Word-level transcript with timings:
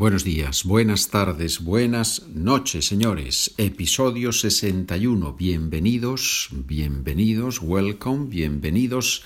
Buenos 0.00 0.24
días, 0.24 0.64
buenas 0.64 1.10
tardes, 1.10 1.62
buenas 1.62 2.26
noches, 2.28 2.86
señores. 2.86 3.52
Episodio 3.58 4.32
61. 4.32 5.34
Bienvenidos, 5.34 6.48
bienvenidos, 6.52 7.60
welcome, 7.60 8.24
bienvenidos 8.26 9.24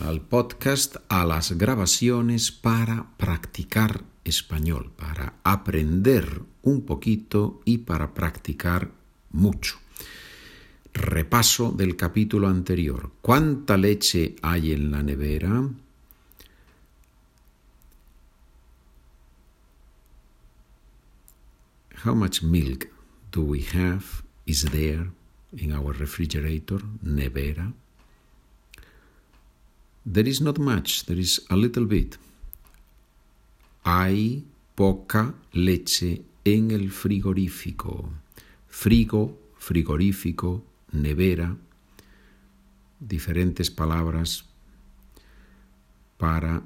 al 0.00 0.20
podcast, 0.20 0.96
a 1.08 1.24
las 1.24 1.52
grabaciones 1.52 2.50
para 2.50 3.16
practicar 3.16 4.02
español, 4.24 4.90
para 4.96 5.34
aprender 5.44 6.42
un 6.62 6.84
poquito 6.84 7.60
y 7.64 7.78
para 7.78 8.12
practicar 8.12 8.90
mucho. 9.30 9.76
Repaso 10.92 11.70
del 11.70 11.94
capítulo 11.94 12.48
anterior. 12.48 13.12
¿Cuánta 13.20 13.76
leche 13.76 14.34
hay 14.42 14.72
en 14.72 14.90
la 14.90 15.04
nevera? 15.04 15.70
How 22.04 22.14
much 22.14 22.42
milk 22.42 22.88
do 23.30 23.44
we 23.44 23.60
have? 23.60 24.24
Is 24.44 24.64
there 24.64 25.06
in 25.56 25.72
our 25.72 25.92
refrigerator, 25.92 26.80
nevera? 27.04 27.72
There 30.04 30.26
is 30.26 30.40
not 30.40 30.58
much, 30.58 31.06
there 31.06 31.16
is 31.16 31.46
a 31.48 31.54
little 31.54 31.84
bit. 31.84 32.18
Hay 33.84 34.42
poca 34.74 35.32
leche 35.52 36.24
en 36.44 36.72
el 36.72 36.90
frigorífico. 36.90 38.10
Frigo, 38.68 39.38
frigorífico, 39.56 40.64
nevera, 40.90 41.56
diferentes 42.98 43.70
palabras 43.70 44.42
para 46.18 46.64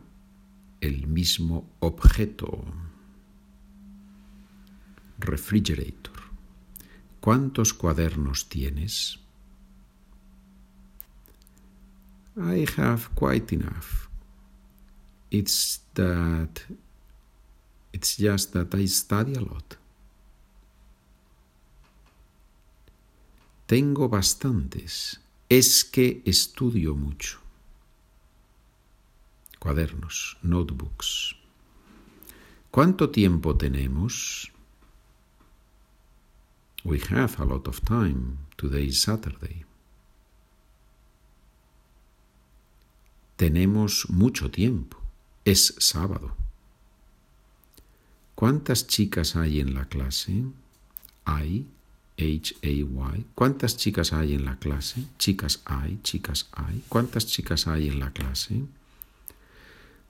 el 0.81 1.07
mismo 1.07 1.69
objeto 1.81 2.65
refrigerator. 5.19 6.15
¿Cuántos 7.21 7.75
cuadernos 7.75 8.49
tienes? 8.49 9.19
I 12.37 12.67
have 12.77 13.09
quite 13.15 13.55
enough. 13.55 14.09
It's 15.31 15.81
that 15.95 16.61
it's 17.93 18.17
just 18.17 18.53
that 18.53 18.75
I 18.75 18.87
study 18.87 19.35
a 19.35 19.41
lot. 19.41 19.77
Tengo 23.67 24.09
bastantes. 24.09 25.19
Es 25.49 25.85
que 25.85 26.23
estudio 26.25 26.95
mucho. 26.95 27.41
Cuadernos, 29.59 30.37
notebooks. 30.43 31.35
¿Cuánto 32.71 33.11
tiempo 33.11 33.57
tenemos? 33.57 34.53
We 36.87 37.01
have 37.11 37.41
a 37.41 37.45
lot 37.45 37.67
of 37.67 37.85
time. 37.85 38.47
Today 38.57 38.85
is 38.85 39.03
Saturday. 39.03 39.65
Tenemos 43.37 44.09
mucho 44.09 44.49
tiempo. 44.53 44.97
Es 45.45 45.75
sábado. 45.81 46.37
¿Cuántas 48.37 48.87
chicas 48.87 49.35
hay 49.35 49.59
en 49.59 49.75
la 49.75 49.87
clase? 49.87 50.45
Hay, 51.25 51.67
H-A-Y. 52.19 53.25
¿Cuántas 53.35 53.77
chicas 53.77 54.13
hay 54.13 54.35
en 54.35 54.45
la 54.45 54.55
clase? 54.55 55.07
Chicas 55.19 55.63
hay, 55.65 55.99
chicas 56.05 56.49
hay. 56.53 56.85
¿Cuántas 56.89 57.27
chicas 57.27 57.67
hay 57.67 57.89
en 57.89 57.99
la 57.99 58.13
clase? 58.13 58.63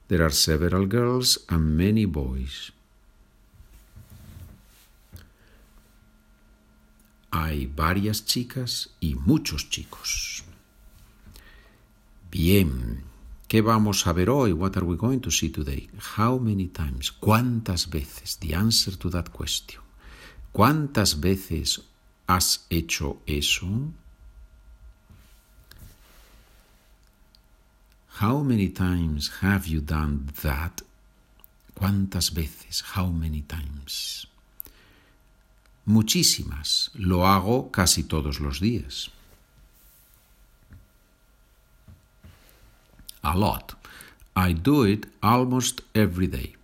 There 0.09 0.23
are 0.23 0.31
several 0.31 0.85
girls 0.85 1.43
and 1.49 1.75
many 1.75 2.05
boys. 2.05 2.71
Hay 7.31 7.67
varias 7.67 8.25
chicas 8.25 8.89
y 8.99 9.15
muchos 9.15 9.69
chicos. 9.69 10.43
Bien, 12.31 13.03
¿qué 13.47 13.61
vamos 13.61 14.05
a 14.07 14.13
ver 14.13 14.29
hoy? 14.29 14.51
What 14.51 14.77
are 14.77 14.85
we 14.85 14.95
going 14.95 15.19
to 15.19 15.31
see 15.31 15.49
today? 15.49 15.89
How 16.17 16.39
many 16.39 16.67
times? 16.67 17.11
¿Cuántas 17.11 17.89
veces? 17.89 18.37
The 18.39 18.55
answer 18.55 18.97
to 18.97 19.09
that 19.11 19.29
question. 19.31 19.81
¿Cuántas 20.51 21.19
veces 21.19 21.81
has 22.27 22.65
hecho 22.69 23.21
eso? 23.25 23.93
How 28.19 28.41
many 28.41 28.69
times 28.69 29.29
have 29.41 29.67
you 29.67 29.79
done 29.79 30.27
that? 30.41 30.81
¿Cuántas 31.75 32.33
veces? 32.33 32.81
How 32.95 33.11
many 33.11 33.41
times? 33.41 34.25
Muchísimas. 35.87 36.91
Lo 36.95 37.25
hago 37.25 37.71
casi 37.71 38.03
todos 38.03 38.41
los 38.41 38.59
días. 38.59 39.09
A 43.21 43.33
lot. 43.33 43.77
I 44.35 44.53
do 44.53 44.83
it 44.83 45.07
almost 45.21 45.81
every 45.93 46.27
day. 46.27 46.57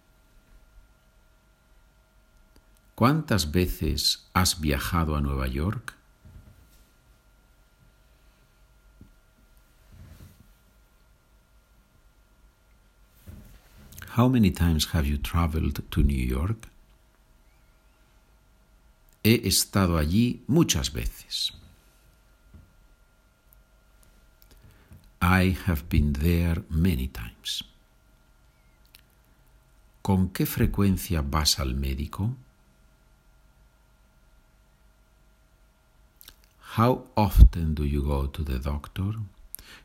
¿Cuántas 2.96 3.50
veces 3.50 4.28
has 4.34 4.60
viajado 4.60 5.16
a 5.16 5.22
Nueva 5.22 5.48
York? 5.48 5.94
How 14.18 14.28
many 14.28 14.52
times 14.52 14.88
have 14.88 15.08
you 15.08 15.18
traveled 15.18 15.82
to 15.92 16.04
New 16.04 16.14
York? 16.14 16.73
He 19.24 19.48
estado 19.48 19.98
allí 19.98 20.44
muchas 20.48 20.92
veces. 20.92 21.54
I 25.22 25.58
have 25.66 25.84
been 25.90 26.12
there 26.12 26.64
many 26.70 27.08
times. 27.08 27.64
¿Con 30.02 30.30
qué 30.30 30.46
frecuencia 30.46 31.22
vas 31.22 31.60
al 31.60 31.76
médico? 31.76 32.36
How 36.76 37.08
often 37.16 37.76
do 37.76 37.86
you 37.86 38.02
go 38.02 38.28
to 38.28 38.44
the 38.44 38.60
doctor? 38.60 39.16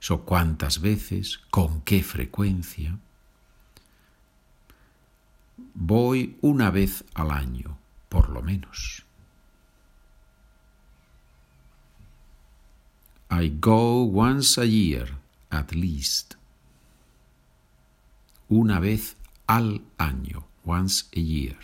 So, 0.00 0.24
¿cuántas 0.24 0.80
veces? 0.80 1.38
¿Con 1.50 1.82
qué 1.82 2.02
frecuencia? 2.02 2.98
Voy 5.74 6.36
una 6.40 6.72
vez 6.72 7.04
al 7.14 7.30
año, 7.30 7.78
por 8.08 8.30
lo 8.30 8.42
menos. 8.42 9.04
I 13.40 13.46
go 13.46 14.02
once 14.02 14.58
a 14.58 14.66
year, 14.66 15.06
at 15.52 15.72
least. 15.72 16.34
Una 18.50 18.80
vez 18.80 19.14
al 19.46 19.80
año, 19.96 20.42
once 20.64 21.04
a 21.14 21.20
year. 21.20 21.58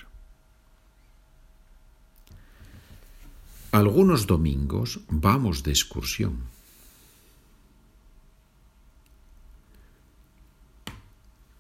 Algunos 3.73 4.29
domingos 4.29 5.01
vamos 5.09 5.65
de 5.65 5.73
excursión. 5.73 6.45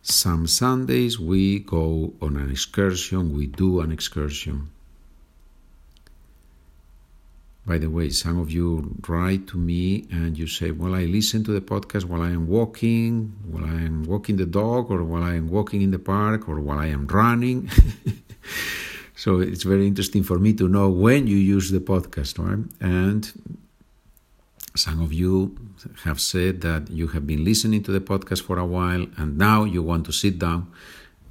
Some 0.02 0.46
Sundays 0.46 1.18
we 1.18 1.58
go 1.58 2.14
on 2.20 2.36
an 2.36 2.52
excursion, 2.52 3.34
we 3.34 3.48
do 3.48 3.80
an 3.80 3.90
excursion. 3.90 4.70
By 7.66 7.78
the 7.78 7.88
way, 7.88 8.10
some 8.10 8.38
of 8.38 8.50
you 8.50 8.94
write 9.08 9.46
to 9.48 9.56
me 9.56 10.06
and 10.10 10.36
you 10.36 10.46
say, 10.46 10.70
Well, 10.70 10.94
I 10.94 11.04
listen 11.04 11.44
to 11.44 11.52
the 11.52 11.62
podcast 11.62 12.04
while 12.04 12.20
I 12.20 12.28
am 12.28 12.46
walking, 12.46 13.32
while 13.46 13.64
I 13.64 13.80
am 13.88 14.04
walking 14.04 14.36
the 14.36 14.44
dog, 14.44 14.90
or 14.90 15.02
while 15.02 15.22
I 15.22 15.34
am 15.34 15.48
walking 15.48 15.80
in 15.80 15.90
the 15.90 15.98
park, 15.98 16.48
or 16.48 16.60
while 16.60 16.78
I 16.78 16.88
am 16.88 17.06
running. 17.06 17.70
so 19.16 19.40
it's 19.40 19.62
very 19.62 19.86
interesting 19.86 20.22
for 20.22 20.38
me 20.38 20.52
to 20.54 20.68
know 20.68 20.90
when 20.90 21.26
you 21.26 21.36
use 21.36 21.70
the 21.70 21.80
podcast, 21.80 22.38
right? 22.38 22.64
And 22.80 23.32
some 24.76 25.00
of 25.00 25.12
you 25.12 25.56
have 26.02 26.20
said 26.20 26.60
that 26.62 26.90
you 26.90 27.08
have 27.08 27.26
been 27.26 27.44
listening 27.44 27.82
to 27.84 27.92
the 27.92 28.00
podcast 28.00 28.42
for 28.42 28.58
a 28.58 28.66
while 28.66 29.06
and 29.16 29.38
now 29.38 29.64
you 29.64 29.82
want 29.82 30.04
to 30.06 30.12
sit 30.12 30.38
down 30.38 30.70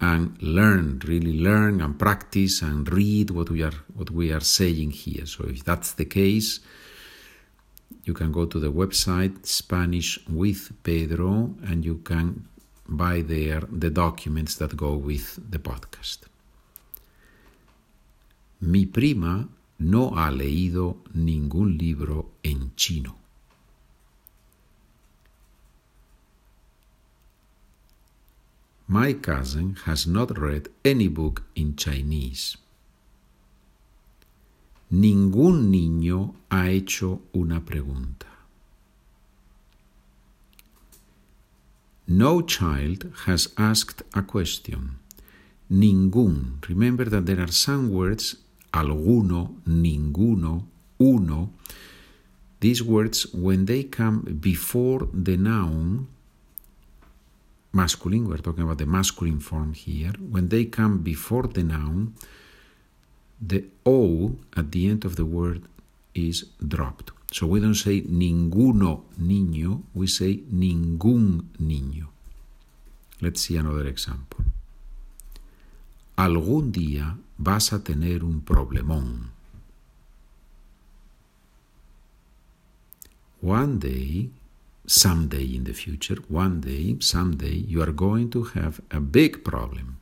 and 0.04 0.42
learn, 0.42 1.00
really 1.06 1.40
learn 1.40 1.80
and 1.80 1.98
practice 1.98 2.62
and 2.62 2.92
read 2.92 3.30
what 3.30 3.50
we 3.50 3.64
are 3.64 3.78
what 3.96 4.12
we 4.12 4.34
are 4.34 4.44
saying 4.44 4.92
here. 4.92 5.26
So 5.26 5.46
if 5.46 5.64
that's 5.64 5.94
the 5.94 6.06
case, 6.06 6.60
you 8.04 8.14
can 8.14 8.32
go 8.32 8.46
to 8.46 8.60
the 8.60 8.72
website 8.72 9.46
Spanish 9.46 10.20
with 10.28 10.72
Pedro 10.84 11.56
and 11.64 11.86
you 11.86 12.00
can 12.04 12.48
buy 12.88 13.22
there 13.22 13.64
the 13.72 13.90
documents 13.90 14.56
that 14.56 14.76
go 14.76 14.94
with 14.96 15.40
the 15.50 15.60
podcast. 15.60 16.20
Mi 18.60 18.86
prima 18.86 19.48
no 19.80 20.12
ha 20.12 20.30
leído 20.32 20.98
ningún 21.14 21.78
libro 21.78 22.32
en 22.44 22.74
chino. 22.76 23.23
My 28.94 29.14
cousin 29.14 29.76
has 29.86 30.06
not 30.06 30.38
read 30.38 30.70
any 30.86 31.08
book 31.08 31.42
in 31.56 31.76
Chinese. 31.76 32.58
Ningún 34.92 35.72
niño 35.72 36.36
ha 36.52 36.70
hecho 36.70 37.22
una 37.34 37.60
pregunta. 37.62 38.28
No 42.08 42.44
child 42.44 43.12
has 43.26 43.52
asked 43.58 44.04
a 44.14 44.22
question. 44.22 45.00
Ningún. 45.72 46.62
Remember 46.70 47.06
that 47.06 47.26
there 47.26 47.40
are 47.40 47.52
some 47.52 47.90
words, 47.90 48.36
alguno, 48.72 49.56
ninguno, 49.66 50.66
uno. 51.00 51.50
These 52.60 52.84
words, 52.84 53.26
when 53.34 53.66
they 53.66 53.86
come 53.86 54.38
before 54.40 55.08
the 55.12 55.36
noun, 55.36 56.10
masculine, 57.74 58.30
we're 58.30 58.38
talking 58.38 58.64
about 58.64 58.78
the 58.78 58.86
masculine 58.86 59.40
form 59.40 59.74
here, 59.74 60.14
when 60.20 60.50
they 60.50 60.66
come 60.66 61.00
before 61.00 61.48
the 61.48 61.64
noun, 61.64 62.14
the 63.42 63.66
O 63.86 64.38
at 64.56 64.72
the 64.72 64.88
end 64.88 65.04
of 65.04 65.16
the 65.16 65.26
word 65.26 65.64
is 66.14 66.46
dropped. 66.66 67.12
So 67.32 67.48
we 67.48 67.60
don't 67.60 67.74
say 67.74 68.02
ninguno 68.02 69.06
niño, 69.20 69.82
we 69.96 70.08
say 70.08 70.44
ningún 70.54 71.50
niño. 71.60 72.10
Let's 73.22 73.42
see 73.42 73.58
another 73.58 73.88
example. 73.88 74.46
Algún 76.16 76.72
día 76.72 77.18
vas 77.40 77.74
a 77.74 77.84
tener 77.84 78.24
un 78.24 78.42
problemón. 78.42 79.32
One 83.42 83.80
day, 83.80 84.30
someday 84.86 85.56
in 85.56 85.64
the 85.64 85.74
future, 85.74 86.18
one 86.28 86.62
day, 86.62 86.98
someday, 87.00 87.56
you 87.56 87.82
are 87.82 87.92
going 87.92 88.30
to 88.32 88.44
have 88.56 88.82
a 88.92 89.00
big 89.00 89.44
problem. 89.44 90.00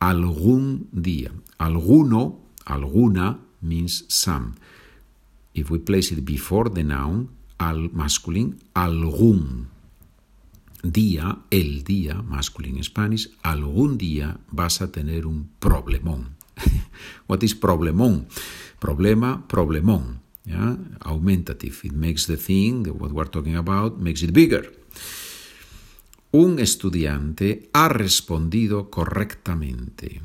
Algún 0.00 0.88
día. 0.92 1.30
Alguno, 1.58 2.40
alguna 2.64 3.38
means 3.62 4.04
some. 4.08 4.54
If 5.54 5.70
we 5.70 5.78
place 5.78 6.12
it 6.12 6.24
before 6.24 6.70
the 6.70 6.82
noun, 6.82 7.28
al 7.58 7.90
masculine, 7.92 8.58
algún 8.74 9.68
día, 10.82 11.40
el 11.50 11.84
día, 11.84 12.22
masculine 12.22 12.78
in 12.78 12.84
Spanish, 12.84 13.28
algún 13.42 13.98
día 13.98 14.38
vas 14.50 14.80
a 14.80 14.90
tener 14.90 15.26
un 15.26 15.50
problemón. 15.58 16.36
What 17.26 17.42
is 17.42 17.54
problemón? 17.54 18.28
Problema, 18.78 19.46
problemón. 19.48 20.20
Yeah? 20.44 20.76
Aumentative. 21.00 21.84
It 21.84 21.92
makes 21.92 22.26
the 22.26 22.36
thing, 22.36 22.86
what 22.98 23.12
we're 23.12 23.24
talking 23.24 23.56
about, 23.56 23.98
makes 23.98 24.22
it 24.22 24.32
bigger. 24.32 24.72
Un 26.32 26.58
estudiante 26.58 27.68
ha 27.72 27.88
respondido 27.88 28.88
correctamente. 28.88 30.22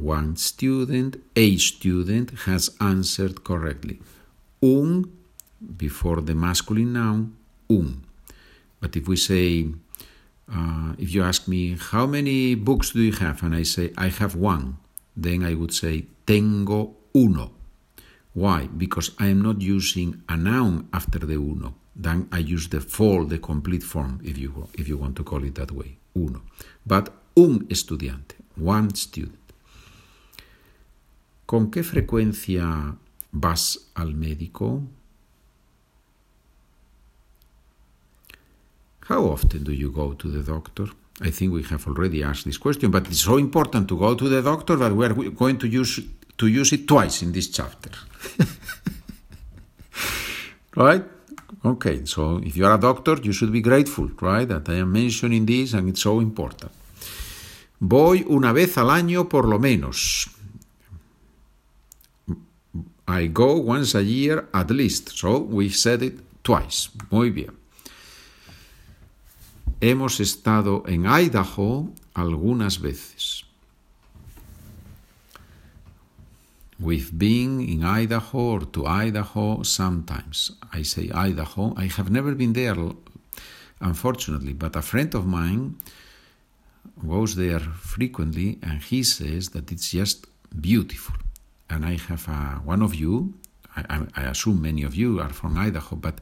One 0.00 0.36
student, 0.36 1.18
a 1.34 1.58
student 1.58 2.30
has 2.46 2.76
answered 2.78 3.42
correctly. 3.42 4.00
Un 4.62 5.10
before 5.76 6.22
the 6.22 6.34
masculine 6.34 6.92
noun, 6.92 7.36
un. 7.68 8.04
But 8.80 8.94
if 8.94 9.08
we 9.08 9.16
say, 9.16 9.66
uh, 10.52 10.94
if 10.98 11.12
you 11.12 11.24
ask 11.24 11.48
me, 11.48 11.76
how 11.76 12.06
many 12.06 12.54
books 12.54 12.92
do 12.92 13.02
you 13.02 13.12
have? 13.12 13.42
And 13.42 13.56
I 13.56 13.64
say, 13.64 13.92
I 13.98 14.08
have 14.08 14.36
one. 14.36 14.76
Then 15.16 15.42
I 15.42 15.54
would 15.54 15.74
say, 15.74 16.06
tengo 16.24 16.94
uno. 17.14 17.52
Why? 18.34 18.66
Because 18.66 19.12
I 19.18 19.28
am 19.28 19.42
not 19.42 19.60
using 19.60 20.22
a 20.28 20.36
noun 20.36 20.88
after 20.92 21.18
the 21.18 21.34
uno. 21.34 21.74
Then 21.96 22.28
I 22.30 22.38
use 22.38 22.68
the 22.68 22.80
full, 22.80 23.24
the 23.24 23.38
complete 23.38 23.82
form, 23.82 24.20
if 24.22 24.38
you, 24.38 24.68
if 24.74 24.86
you 24.86 24.96
want 24.96 25.16
to 25.16 25.24
call 25.24 25.42
it 25.42 25.56
that 25.56 25.72
way, 25.72 25.98
uno. 26.14 26.42
But 26.86 27.12
un 27.36 27.66
estudiante, 27.68 28.36
one 28.56 28.94
student. 28.94 29.34
¿Con 31.46 31.70
qué 31.70 31.82
frecuencia 31.82 32.96
vas 33.32 33.90
al 33.94 34.14
médico? 34.14 34.86
How 39.08 39.24
often 39.24 39.64
do 39.64 39.72
you 39.72 39.90
go 39.90 40.12
to 40.12 40.28
the 40.28 40.42
doctor? 40.42 40.86
I 41.20 41.30
think 41.30 41.52
we 41.52 41.62
have 41.64 41.86
already 41.88 42.22
asked 42.22 42.44
this 42.44 42.58
question, 42.58 42.90
but 42.90 43.06
it's 43.08 43.22
so 43.22 43.38
important 43.38 43.88
to 43.88 43.96
go 43.98 44.14
to 44.14 44.28
the 44.28 44.42
doctor 44.42 44.76
that 44.76 44.92
we 44.92 45.06
are 45.06 45.14
going 45.14 45.58
to 45.58 45.66
use 45.66 46.00
to 46.38 46.46
use 46.46 46.72
it 46.72 46.86
twice 46.86 47.22
in 47.22 47.32
this 47.32 47.48
chapter. 47.48 47.90
right? 50.76 51.04
Okay, 51.64 52.04
so 52.04 52.38
if 52.38 52.56
you 52.56 52.64
are 52.64 52.74
a 52.74 52.80
doctor, 52.80 53.16
you 53.22 53.32
should 53.32 53.52
be 53.52 53.60
grateful, 53.60 54.08
right, 54.20 54.48
that 54.48 54.68
I 54.68 54.76
am 54.76 54.92
mentioning 54.92 55.44
this 55.44 55.74
and 55.74 55.88
it's 55.88 56.02
so 56.02 56.20
important. 56.20 56.70
Voy 57.80 58.24
una 58.28 58.52
vez 58.52 58.76
al 58.78 58.90
año 58.90 59.28
por 59.28 59.46
lo 59.46 59.58
menos. 59.58 60.28
I 63.06 63.28
go 63.28 63.54
once 63.54 63.94
a 63.94 64.02
year 64.02 64.48
at 64.52 64.70
least. 64.70 65.10
So 65.10 65.38
we 65.38 65.70
said 65.70 66.02
it 66.02 66.20
twice. 66.42 66.90
Muy 67.10 67.30
bien. 67.30 67.56
Hemos 69.80 70.20
estado 70.20 70.82
en 70.86 71.06
Idaho 71.06 71.88
algunas 72.14 72.80
veces. 72.80 73.47
We've 76.80 77.16
been 77.18 77.60
in 77.60 77.84
Idaho 77.84 78.38
or 78.38 78.60
to 78.60 78.86
Idaho 78.86 79.64
sometimes. 79.64 80.52
I 80.72 80.82
say 80.82 81.10
Idaho. 81.10 81.74
I 81.76 81.86
have 81.86 82.08
never 82.08 82.36
been 82.36 82.52
there, 82.52 82.76
unfortunately, 83.80 84.52
but 84.52 84.76
a 84.76 84.82
friend 84.82 85.12
of 85.14 85.26
mine 85.26 85.76
goes 87.06 87.34
there 87.34 87.58
frequently 87.58 88.58
and 88.62 88.80
he 88.80 89.02
says 89.02 89.50
that 89.50 89.72
it's 89.72 89.90
just 89.90 90.26
beautiful. 90.60 91.16
And 91.68 91.84
I 91.84 91.96
have 91.96 92.28
a, 92.28 92.60
one 92.64 92.82
of 92.82 92.94
you, 92.94 93.34
I, 93.76 94.06
I 94.14 94.22
assume 94.22 94.62
many 94.62 94.84
of 94.84 94.94
you 94.94 95.20
are 95.20 95.32
from 95.32 95.58
Idaho, 95.58 95.96
but 95.96 96.20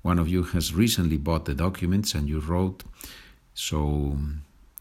one 0.00 0.18
of 0.18 0.28
you 0.28 0.44
has 0.44 0.74
recently 0.74 1.18
bought 1.18 1.44
the 1.44 1.54
documents 1.54 2.14
and 2.14 2.26
you 2.26 2.40
wrote, 2.40 2.84
so 3.52 4.18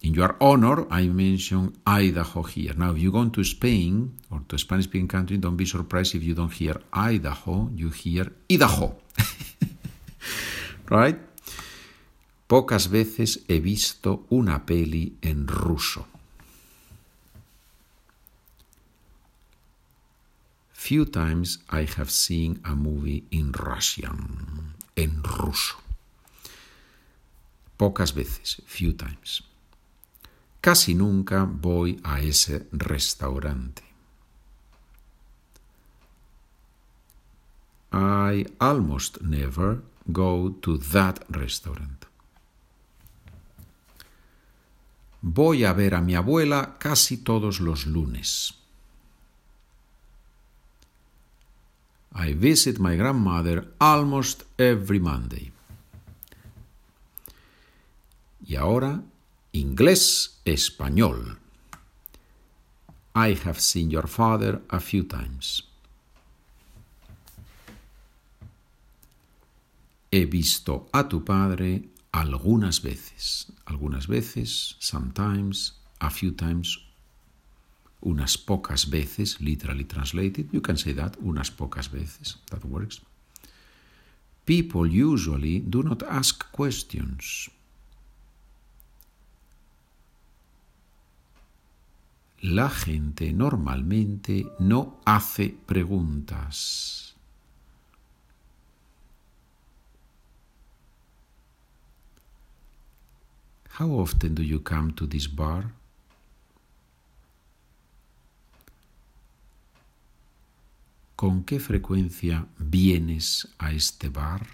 in 0.02 0.14
your 0.14 0.38
honor, 0.40 0.88
I 0.90 1.08
mention 1.08 1.76
Idaho 1.86 2.44
here. 2.44 2.74
Now, 2.74 2.92
if 2.92 3.00
you 3.00 3.12
go 3.12 3.28
to 3.28 3.44
Spain 3.44 4.16
or 4.32 4.42
to 4.48 4.56
a 4.56 4.60
Spanish 4.60 4.86
speaking 4.86 5.10
country, 5.10 5.38
don't 5.38 5.58
be 5.58 5.66
surprised 5.66 6.16
if 6.16 6.24
you 6.24 6.34
don't 6.34 6.54
hear 6.54 6.80
Idaho, 6.94 7.70
you 7.76 7.90
hear 7.90 8.32
Idaho. 8.50 8.96
right? 10.90 11.20
Pocas 12.48 12.88
veces 12.88 13.44
he 13.48 13.60
visto 13.60 14.26
una 14.32 14.66
peli 14.66 15.18
en 15.22 15.48
ruso. 15.48 16.08
Few 20.72 21.06
times 21.06 21.60
I 21.70 21.86
have 21.98 22.10
seen 22.10 22.62
a 22.64 22.74
movie 22.74 23.26
in 23.32 23.52
Russian, 23.52 24.74
en 24.96 25.22
ruso. 25.24 25.76
Pocas 27.78 28.14
veces, 28.14 28.62
few 28.66 28.94
times. 28.94 29.44
Casi 30.62 30.94
nunca 30.94 31.46
voy 31.46 32.00
a 32.04 32.20
ese 32.20 32.68
restaurante. 32.72 33.84
I 37.92 38.46
almost 38.60 39.22
never 39.22 39.82
go 40.06 40.52
to 40.62 40.78
that 40.78 41.24
restaurant. 41.30 42.06
Voy 45.22 45.66
a 45.66 45.74
ver 45.74 45.96
a 45.96 46.02
mi 46.02 46.16
abuela 46.16 46.78
casi 46.78 47.18
todos 47.18 47.60
los 47.60 47.86
lunes. 47.86 48.54
I 52.14 52.34
visit 52.34 52.80
my 52.80 52.96
grandmother 52.96 53.74
almost 53.80 54.44
every 54.58 55.00
Monday. 55.00 55.52
Y 58.46 58.56
ahora, 58.56 59.04
inglés, 59.52 60.40
español. 60.46 61.38
I 63.16 63.34
have 63.46 63.60
seen 63.60 63.90
your 63.90 64.08
father 64.08 64.62
a 64.70 64.80
few 64.80 65.04
times. 65.04 65.64
He 70.12 70.26
visto 70.26 70.90
a 70.92 71.08
tu 71.08 71.24
padre 71.24 71.84
algunas 72.12 72.82
veces. 72.82 73.52
Algunas 73.66 74.08
veces, 74.08 74.76
sometimes, 74.80 75.74
a 76.00 76.10
few 76.10 76.32
times, 76.32 76.80
unas 78.02 78.38
pocas 78.38 78.90
veces, 78.90 79.40
literally 79.42 79.84
translated. 79.84 80.50
You 80.52 80.62
can 80.62 80.78
say 80.78 80.94
that, 80.94 81.18
unas 81.20 81.52
pocas 81.52 81.90
veces. 81.92 82.38
That 82.50 82.66
works. 82.66 83.02
People 84.46 84.88
usually 84.88 85.60
do 85.60 85.84
not 85.84 86.02
ask 86.04 86.52
questions. 86.52 87.50
La 92.42 92.70
gente 92.70 93.34
normalmente 93.34 94.46
no 94.60 95.02
hace 95.04 95.58
preguntas. 95.66 97.14
How 103.78 103.92
often 103.92 104.36
do 104.36 104.44
you 104.44 104.62
come 104.62 104.94
to 104.94 105.06
this 105.06 105.28
bar? 105.28 105.72
¿Con 111.18 111.44
qué 111.44 111.60
frecuencia 111.60 112.46
vienes 112.58 113.50
a 113.58 113.74
este 113.74 114.10
bar? 114.10 114.48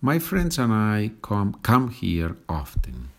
My 0.00 0.18
friends 0.18 0.58
and 0.58 0.72
I 0.72 1.12
come, 1.20 1.52
come 1.62 1.90
here 1.90 2.36
often. 2.48 3.10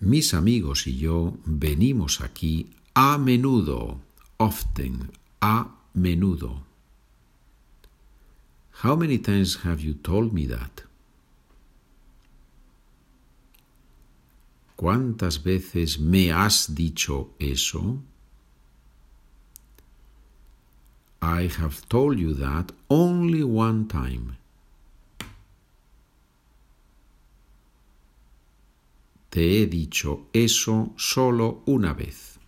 Mis 0.00 0.32
amigos 0.32 0.86
y 0.86 0.96
yo 0.96 1.34
venimos 1.44 2.22
aquí 2.22 2.70
a 2.94 3.18
menudo, 3.18 4.00
often, 4.38 5.10
a 5.42 5.68
menudo. 5.92 6.62
How 8.82 8.96
many 8.96 9.18
times 9.18 9.58
have 9.62 9.82
you 9.82 9.92
told 9.92 10.32
me 10.32 10.46
that? 10.46 10.86
¿Cuántas 14.76 15.42
veces 15.44 15.98
me 16.00 16.32
has 16.32 16.74
dicho 16.74 17.34
eso? 17.38 17.98
I 21.20 21.48
have 21.58 21.86
told 21.90 22.18
you 22.18 22.32
that 22.32 22.72
only 22.88 23.42
one 23.44 23.86
time. 23.86 24.38
Te 29.30 29.62
he 29.62 29.66
dicho 29.66 30.26
eso 30.32 30.92
solo 30.96 31.62
una 31.66 31.94
vez. 31.94 32.38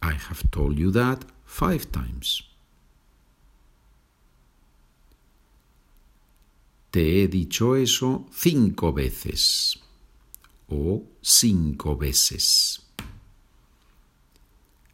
I 0.00 0.12
have 0.12 0.48
told 0.50 0.78
you 0.78 0.92
that 0.92 1.24
five 1.44 1.90
times. 1.90 2.42
Te 6.92 7.24
he 7.24 7.28
dicho 7.28 7.74
eso 7.74 8.26
cinco 8.32 8.92
veces 8.92 9.78
o 10.70 11.02
cinco 11.20 11.96
veces. 11.96 12.80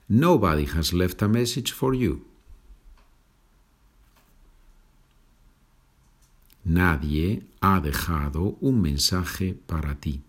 Nobody 0.09 0.65
has 0.65 0.93
left 0.93 1.23
a 1.23 1.29
message 1.29 1.73
for 1.73 1.95
you. 1.95 2.23
Nadie 6.65 7.43
ha 7.61 7.81
dejado 7.81 8.57
un 8.61 8.81
mensaje 8.81 9.55
para 9.67 9.95
ti. 10.01 10.23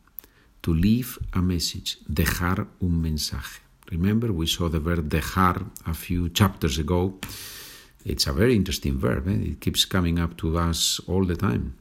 To 0.62 0.74
leave 0.74 1.18
a 1.32 1.42
message. 1.42 1.98
Dejar 2.08 2.68
un 2.80 3.01
mensaje. 3.01 3.62
Remember, 3.88 4.32
we 4.32 4.48
saw 4.48 4.70
the 4.70 4.80
verb 4.80 5.10
dejar 5.10 5.72
a 5.86 5.94
few 5.94 6.30
chapters 6.30 6.77
ago. 6.77 7.20
It's 8.04 8.27
a 8.27 8.34
very 8.34 8.56
interesting 8.56 9.00
verb. 9.00 9.27
Eh? 9.27 9.51
It 9.51 9.62
keeps 9.62 9.86
coming 9.86 10.20
up 10.20 10.36
to 10.38 10.58
us 10.58 11.00
all 11.08 11.25
the 11.25 11.36
time. 11.36 11.75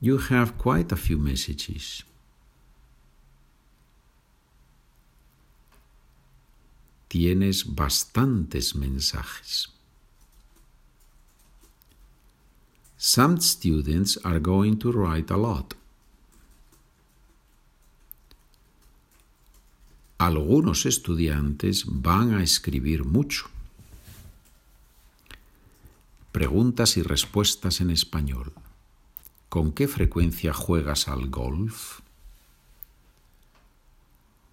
You 0.00 0.18
have 0.18 0.58
quite 0.58 0.92
a 0.92 0.96
few 0.96 1.18
messages. 1.18 2.02
Tienes 7.08 7.64
bastantes 7.64 8.74
mensajes. 8.74 9.68
Some 13.06 13.38
students 13.38 14.16
are 14.24 14.40
going 14.40 14.78
to 14.78 14.90
write 14.90 15.30
a 15.30 15.36
lot. 15.36 15.74
Algunos 20.16 20.86
estudiantes 20.86 21.84
van 21.86 22.32
a 22.32 22.42
escribir 22.42 23.04
mucho. 23.04 23.50
Preguntas 26.32 26.96
y 26.96 27.02
respuestas 27.02 27.82
en 27.82 27.90
español. 27.90 28.54
¿Con 29.50 29.72
qué 29.72 29.86
frecuencia 29.86 30.54
juegas 30.54 31.06
al 31.06 31.28
golf? 31.28 32.00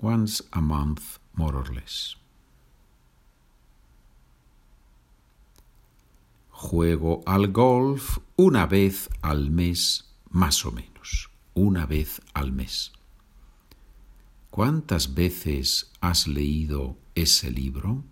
Once 0.01 0.43
a 0.51 0.59
month, 0.59 1.19
more 1.35 1.55
or 1.55 1.73
less. 1.73 2.17
Juego 6.61 7.23
al 7.25 7.51
golf 7.51 8.19
una 8.35 8.67
vez 8.67 9.09
al 9.23 9.49
mes, 9.49 10.13
más 10.29 10.63
o 10.63 10.71
menos. 10.71 11.31
Una 11.55 11.87
vez 11.87 12.21
al 12.35 12.51
mes. 12.51 12.91
¿Cuántas 14.51 15.15
veces 15.15 15.91
has 16.01 16.27
leído 16.27 16.97
ese 17.15 17.49
libro? 17.49 18.03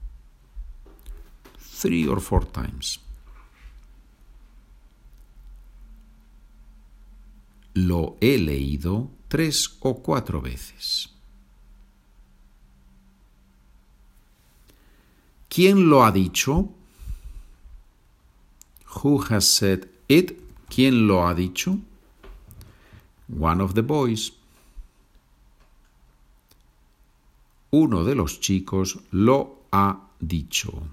Three 1.80 2.08
or 2.08 2.20
four 2.20 2.44
times. 2.44 3.00
Lo 7.76 8.18
he 8.20 8.40
leído 8.40 9.12
tres 9.28 9.78
o 9.80 10.02
cuatro 10.02 10.42
veces. 10.42 11.14
¿Quién 15.48 15.88
lo 15.88 16.04
ha 16.04 16.12
dicho? 16.12 16.74
Who 18.98 19.20
has 19.30 19.48
said 19.48 19.88
it? 20.08 20.40
¿Quién 20.70 21.08
lo 21.08 21.28
ha 21.28 21.34
dicho? 21.34 21.80
One 23.28 23.62
of 23.62 23.74
the 23.74 23.84
boys. 23.84 24.32
Uno 27.72 28.04
de 28.04 28.16
los 28.16 28.40
chicos 28.40 28.98
lo 29.12 29.66
ha 29.72 30.00
dicho. 30.20 30.84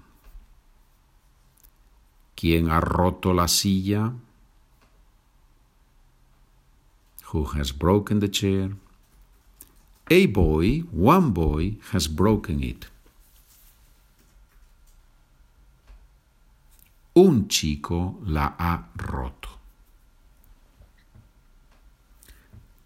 ¿Quién 2.35 2.69
ha 2.69 2.79
roto 2.79 3.33
la 3.33 3.47
silla? 3.47 4.13
who 7.31 7.43
has 7.43 7.71
broken 7.71 8.19
the 8.19 8.27
chair. 8.29 8.71
A 10.09 10.25
boy, 10.27 10.79
one 10.91 11.31
boy, 11.31 11.75
has 11.91 12.07
broken 12.07 12.63
it. 12.63 12.87
Un 17.17 17.47
chico 17.47 18.21
la 18.27 18.55
ha 18.59 18.91
roto. 18.95 19.49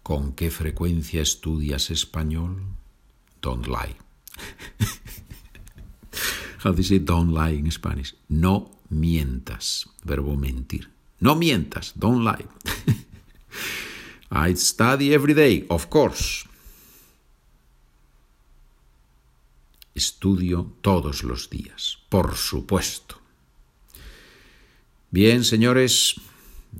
¿Con 0.02 0.32
qué 0.32 0.50
frecuencia 0.50 1.20
estudias 1.20 1.90
español? 1.90 2.62
Don't 3.42 3.66
lie. 3.66 3.92
How 6.64 6.72
do 6.72 6.78
you 6.78 6.82
say 6.82 6.98
don't 6.98 7.34
lie 7.34 7.58
in 7.58 7.70
Spanish? 7.70 8.14
No 8.30 8.70
mientas. 8.88 9.86
Verbo 10.02 10.34
mentir. 10.34 10.88
No 11.20 11.34
mientas. 11.34 11.92
Don't 11.94 12.24
lie. 12.24 12.46
I 14.30 14.56
study 14.56 15.12
every 15.12 15.34
day, 15.34 15.66
of 15.68 15.90
course. 15.90 16.48
Estudio 19.94 20.72
todos 20.80 21.22
los 21.22 21.50
días, 21.50 21.98
por 22.08 22.34
supuesto. 22.34 23.21
Bien, 25.12 25.44
señores, 25.44 26.16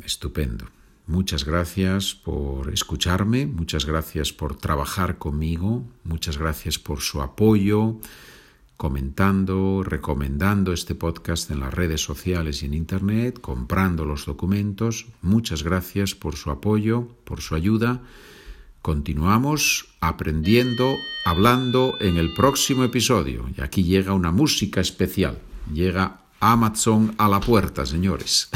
estupendo. 0.04 0.64
Muchas 1.06 1.44
gracias 1.44 2.14
por 2.14 2.72
escucharme, 2.72 3.44
muchas 3.44 3.84
gracias 3.84 4.32
por 4.32 4.56
trabajar 4.56 5.18
conmigo, 5.18 5.84
muchas 6.02 6.38
gracias 6.38 6.78
por 6.78 7.02
su 7.02 7.20
apoyo 7.20 8.00
comentando, 8.78 9.82
recomendando 9.84 10.72
este 10.72 10.94
podcast 10.94 11.50
en 11.50 11.60
las 11.60 11.74
redes 11.74 12.00
sociales 12.00 12.62
y 12.62 12.66
en 12.66 12.74
Internet, 12.74 13.38
comprando 13.38 14.06
los 14.06 14.24
documentos. 14.24 15.06
Muchas 15.20 15.62
gracias 15.62 16.14
por 16.14 16.34
su 16.34 16.50
apoyo, 16.50 17.08
por 17.24 17.42
su 17.42 17.54
ayuda. 17.54 18.00
Continuamos 18.80 19.88
aprendiendo, 20.00 20.96
hablando 21.26 21.94
en 22.00 22.16
el 22.16 22.32
próximo 22.32 22.82
episodio. 22.82 23.44
Y 23.56 23.60
aquí 23.60 23.84
llega 23.84 24.14
una 24.14 24.32
música 24.32 24.80
especial. 24.80 25.38
Llega 25.72 26.21
Amazon 26.42 27.14
a 27.18 27.28
la 27.28 27.38
puerta, 27.38 27.86
señores. 27.86 28.50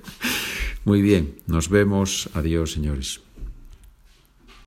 Muy 0.84 1.02
bien, 1.02 1.34
nos 1.48 1.68
vemos. 1.68 2.30
Adiós, 2.34 2.70
señores. 2.72 3.20